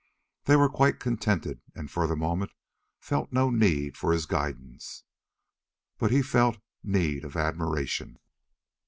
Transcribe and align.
They 0.45 0.55
were 0.55 0.67
quite 0.67 0.99
contented 0.99 1.61
and 1.75 1.91
for 1.91 2.07
the 2.07 2.15
moment 2.15 2.53
felt 2.99 3.31
no 3.31 3.51
need 3.51 3.95
of 4.01 4.09
his 4.09 4.25
guidance. 4.25 5.03
But 5.99 6.09
he 6.09 6.23
felt 6.23 6.57
need 6.81 7.23
of 7.23 7.35
admiration. 7.37 8.17